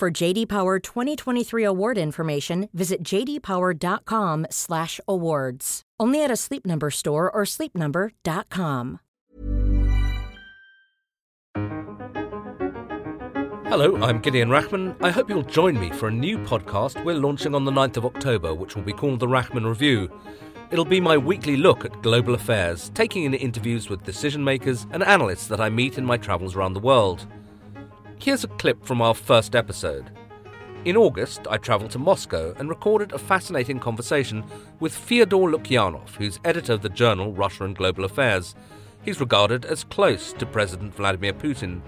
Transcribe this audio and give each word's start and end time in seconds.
For 0.00 0.10
JD 0.10 0.48
Power 0.48 0.78
2023 0.78 1.62
award 1.62 1.98
information, 1.98 2.70
visit 2.72 3.02
jdpower.com/awards. 3.02 5.82
Only 6.00 6.24
at 6.24 6.30
a 6.30 6.36
Sleep 6.36 6.64
Number 6.64 6.90
store 6.90 7.30
or 7.30 7.42
sleepnumber.com. 7.42 9.00
Hello, 13.66 14.02
I'm 14.02 14.22
Gideon 14.22 14.48
Rachman. 14.48 14.96
I 15.02 15.10
hope 15.10 15.28
you'll 15.28 15.42
join 15.42 15.78
me 15.78 15.90
for 15.90 16.08
a 16.08 16.10
new 16.10 16.38
podcast 16.38 17.04
we're 17.04 17.14
launching 17.14 17.54
on 17.54 17.66
the 17.66 17.70
9th 17.70 17.98
of 17.98 18.06
October, 18.06 18.54
which 18.54 18.74
will 18.74 18.82
be 18.82 18.94
called 18.94 19.20
The 19.20 19.26
Rachman 19.26 19.68
Review. 19.68 20.10
It'll 20.70 20.86
be 20.86 21.02
my 21.02 21.18
weekly 21.18 21.58
look 21.58 21.84
at 21.84 22.00
global 22.00 22.32
affairs, 22.32 22.90
taking 22.94 23.24
in 23.24 23.34
interviews 23.34 23.90
with 23.90 24.02
decision 24.04 24.42
makers 24.42 24.86
and 24.92 25.02
analysts 25.02 25.46
that 25.48 25.60
I 25.60 25.68
meet 25.68 25.98
in 25.98 26.06
my 26.06 26.16
travels 26.16 26.56
around 26.56 26.72
the 26.72 26.80
world. 26.80 27.26
Here's 28.20 28.44
a 28.44 28.48
clip 28.48 28.84
from 28.84 29.02
our 29.02 29.14
first 29.14 29.56
episode. 29.56 30.10
In 30.84 30.96
August, 30.96 31.46
I 31.50 31.56
travelled 31.56 31.90
to 31.92 31.98
Moscow 31.98 32.54
and 32.58 32.68
recorded 32.68 33.12
a 33.12 33.18
fascinating 33.18 33.78
conversation 33.78 34.44
with 34.78 34.94
Fyodor 34.94 35.50
Lukyanov, 35.50 36.10
who's 36.16 36.40
editor 36.44 36.74
of 36.74 36.82
the 36.82 36.88
journal 36.88 37.32
Russia 37.32 37.64
and 37.64 37.76
Global 37.76 38.04
Affairs. 38.04 38.54
He's 39.02 39.20
regarded 39.20 39.64
as 39.64 39.84
close 39.84 40.32
to 40.34 40.46
President 40.46 40.94
Vladimir 40.94 41.32
Putin 41.32 41.82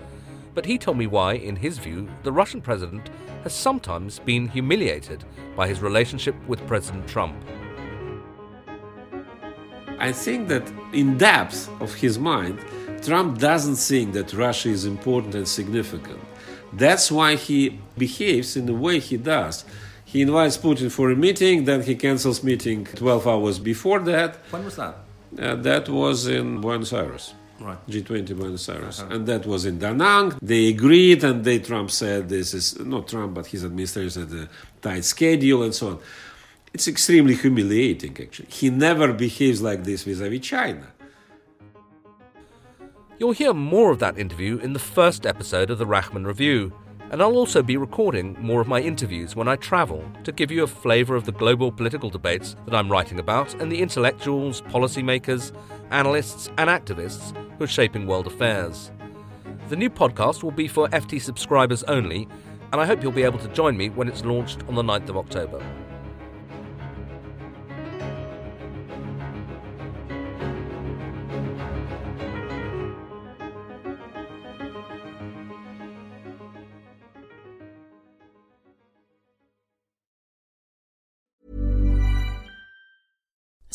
but 0.54 0.66
he 0.66 0.78
told 0.78 0.98
me 0.98 1.06
why, 1.06 1.34
in 1.34 1.56
his 1.56 1.78
view, 1.78 2.08
the 2.22 2.32
Russian 2.32 2.60
president 2.60 3.10
has 3.42 3.54
sometimes 3.54 4.18
been 4.18 4.48
humiliated 4.48 5.24
by 5.56 5.66
his 5.66 5.80
relationship 5.80 6.34
with 6.46 6.66
President 6.66 7.08
Trump. 7.08 7.34
I 9.98 10.12
think 10.12 10.48
that 10.48 10.70
in 10.92 11.16
depth 11.16 11.70
of 11.80 11.94
his 11.94 12.18
mind, 12.18 12.58
Trump 13.02 13.38
doesn't 13.38 13.76
think 13.76 14.12
that 14.12 14.32
Russia 14.32 14.68
is 14.68 14.84
important 14.84 15.34
and 15.34 15.46
significant. 15.46 16.20
That's 16.72 17.10
why 17.10 17.36
he 17.36 17.80
behaves 17.98 18.56
in 18.56 18.66
the 18.66 18.74
way 18.74 18.98
he 18.98 19.16
does. 19.16 19.64
He 20.04 20.22
invites 20.22 20.56
Putin 20.58 20.90
for 20.90 21.10
a 21.10 21.16
meeting, 21.16 21.64
then 21.64 21.82
he 21.82 21.94
cancels 21.94 22.42
meeting 22.42 22.84
12 22.84 23.26
hours 23.26 23.58
before 23.58 24.00
that. 24.00 24.36
When 24.50 24.64
was 24.64 24.76
that? 24.76 24.96
Uh, 25.38 25.54
that 25.56 25.88
was 25.88 26.26
in 26.26 26.60
Buenos 26.60 26.92
Aires. 26.92 27.34
Right. 27.58 27.78
G20 27.88 28.36
Buenos 28.36 28.68
Aires. 28.68 29.00
Uh-huh. 29.00 29.14
And 29.14 29.26
that 29.26 29.46
was 29.46 29.64
in 29.64 29.78
Da 29.78 29.92
Nang. 29.92 30.36
They 30.42 30.68
agreed, 30.68 31.24
and 31.24 31.44
they, 31.44 31.60
Trump 31.60 31.90
said 31.90 32.28
this 32.28 32.54
is, 32.54 32.78
not 32.80 33.08
Trump, 33.08 33.34
but 33.34 33.46
his 33.46 33.64
administration 33.64 34.28
had 34.28 34.38
a 34.38 34.48
tight 34.80 35.04
schedule 35.04 35.62
and 35.62 35.74
so 35.74 35.88
on. 35.88 35.98
It's 36.74 36.88
extremely 36.88 37.34
humiliating, 37.34 38.16
actually. 38.20 38.48
He 38.50 38.70
never 38.70 39.12
behaves 39.12 39.62
like 39.62 39.84
this 39.84 40.04
vis 40.04 40.20
a 40.20 40.28
vis 40.28 40.40
China. 40.40 40.86
You'll 43.18 43.32
hear 43.32 43.52
more 43.52 43.90
of 43.92 43.98
that 43.98 44.18
interview 44.18 44.58
in 44.58 44.72
the 44.72 44.78
first 44.78 45.26
episode 45.26 45.70
of 45.70 45.78
the 45.78 45.84
Rachman 45.84 46.26
Review, 46.26 46.72
and 47.10 47.22
I'll 47.22 47.36
also 47.36 47.62
be 47.62 47.76
recording 47.76 48.36
more 48.40 48.60
of 48.62 48.66
my 48.66 48.80
interviews 48.80 49.36
when 49.36 49.48
I 49.48 49.56
travel 49.56 50.02
to 50.24 50.32
give 50.32 50.50
you 50.50 50.62
a 50.62 50.66
flavour 50.66 51.14
of 51.14 51.26
the 51.26 51.32
global 51.32 51.70
political 51.70 52.08
debates 52.08 52.56
that 52.64 52.74
I'm 52.74 52.90
writing 52.90 53.20
about 53.20 53.54
and 53.60 53.70
the 53.70 53.80
intellectuals, 53.80 54.62
policymakers, 54.62 55.52
analysts, 55.90 56.48
and 56.56 56.70
activists 56.70 57.36
who 57.58 57.64
are 57.64 57.68
shaping 57.68 58.06
world 58.06 58.26
affairs. 58.26 58.90
The 59.68 59.76
new 59.76 59.90
podcast 59.90 60.42
will 60.42 60.50
be 60.50 60.66
for 60.66 60.88
FT 60.88 61.20
subscribers 61.20 61.82
only, 61.84 62.26
and 62.72 62.80
I 62.80 62.86
hope 62.86 63.02
you'll 63.02 63.12
be 63.12 63.24
able 63.24 63.38
to 63.40 63.48
join 63.48 63.76
me 63.76 63.90
when 63.90 64.08
it's 64.08 64.24
launched 64.24 64.62
on 64.68 64.74
the 64.74 64.82
9th 64.82 65.10
of 65.10 65.18
October. 65.18 65.62